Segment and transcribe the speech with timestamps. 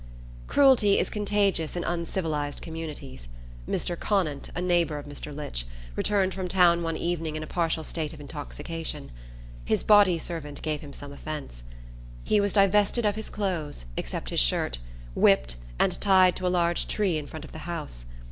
[0.47, 3.27] Cruelty is contagious in uncivilized communities.
[3.69, 3.95] Mr.
[3.95, 5.31] Conant, a neighbor of Mr.
[5.31, 9.11] Litch, returned from town one evening in a partial state of intoxication.
[9.63, 11.65] His body servant gave him some offence.
[12.23, 14.79] He was divested of his clothes, except his shirt,
[15.13, 18.05] whipped, and tied to a large tree in front of the house.